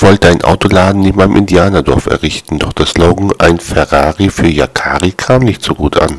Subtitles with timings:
[0.00, 5.12] Ich wollte einen Autoladen neben meinem Indianerdorf errichten, doch der Slogan Ein Ferrari für Yakari
[5.12, 6.18] kam nicht so gut an.